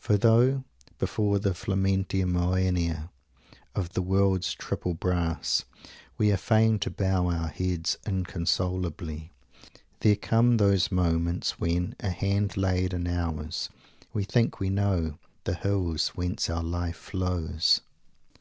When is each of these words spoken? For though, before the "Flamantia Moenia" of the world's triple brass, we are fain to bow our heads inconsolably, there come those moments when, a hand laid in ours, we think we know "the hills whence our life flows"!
For 0.00 0.16
though, 0.16 0.64
before 0.98 1.38
the 1.38 1.54
"Flamantia 1.54 2.26
Moenia" 2.26 3.08
of 3.72 3.90
the 3.92 4.02
world's 4.02 4.52
triple 4.52 4.94
brass, 4.94 5.62
we 6.18 6.32
are 6.32 6.36
fain 6.36 6.80
to 6.80 6.90
bow 6.90 7.28
our 7.28 7.46
heads 7.46 7.96
inconsolably, 8.04 9.30
there 10.00 10.16
come 10.16 10.56
those 10.56 10.90
moments 10.90 11.60
when, 11.60 11.94
a 12.00 12.10
hand 12.10 12.56
laid 12.56 12.92
in 12.92 13.06
ours, 13.06 13.70
we 14.12 14.24
think 14.24 14.58
we 14.58 14.70
know 14.70 15.20
"the 15.44 15.54
hills 15.54 16.08
whence 16.16 16.50
our 16.50 16.64
life 16.64 16.96
flows"! 16.96 17.80